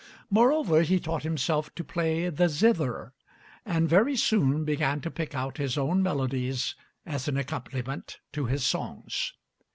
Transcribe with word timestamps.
Moreover, 0.31 0.81
he 0.81 0.99
taught 0.99 1.21
himself 1.21 1.75
to 1.75 1.83
play 1.83 2.27
the 2.29 2.49
zither, 2.49 3.13
and 3.67 3.87
very 3.87 4.15
soon 4.15 4.65
began 4.65 4.99
to 5.01 5.11
pick 5.11 5.35
out 5.35 5.57
his 5.59 5.77
own 5.77 6.01
melodies 6.01 6.73
as 7.05 7.27
an 7.27 7.37
accompaniment 7.37 8.17
to 8.33 8.47
his 8.47 8.65
songs. 8.65 9.33